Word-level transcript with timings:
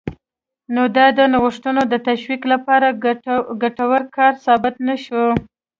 نو 0.75 0.83
دا 0.95 1.05
د 1.17 1.19
نوښتونو 1.33 1.81
د 1.87 1.93
تشویق 2.07 2.41
لپاره 2.53 2.87
ګټور 3.63 4.01
کار 4.15 4.33
ثابت 4.45 4.75
نه 4.87 4.95
شو 5.03 5.23